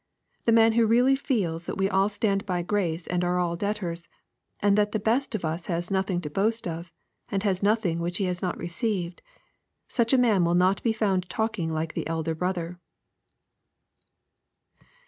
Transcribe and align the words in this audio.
The 0.45 0.51
man 0.51 0.71
who 0.73 0.87
really 0.87 1.15
feels 1.15 1.67
that 1.67 1.77
we 1.77 1.87
all 1.87 2.09
stand 2.09 2.43
by 2.47 2.63
grace 2.63 3.05
and 3.05 3.23
are 3.23 3.37
all 3.37 3.55
debtors, 3.55 4.09
and 4.59 4.75
that 4.75 4.93
the 4.93 4.99
best 4.99 5.35
of 5.35 5.45
us 5.45 5.67
has 5.67 5.91
nothing 5.91 6.21
to 6.21 6.29
boast 6.31 6.67
of, 6.67 6.91
and 7.29 7.43
has 7.43 7.61
nothing 7.61 7.99
which 7.99 8.17
he 8.17 8.23
has 8.23 8.41
not 8.41 8.57
received,— 8.57 9.21
such 9.87 10.11
a 10.11 10.17
man 10.17 10.43
will 10.43 10.55
not 10.55 10.81
be 10.81 10.91
found 10.91 11.29
talking 11.29 11.71
like 11.71 11.93
the" 11.93 12.07
elder 12.07 12.33
brother." 12.33 12.79